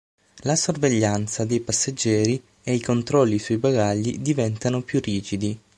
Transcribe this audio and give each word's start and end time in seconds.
La 0.45 0.55
sorveglianza 0.55 1.45
dei 1.45 1.59
passeggeri 1.59 2.41
e 2.63 2.73
i 2.73 2.81
controlli 2.81 3.37
sui 3.37 3.57
bagagli 3.57 4.17
diventano 4.17 4.81
più 4.81 4.99
rigidi. 4.99 5.59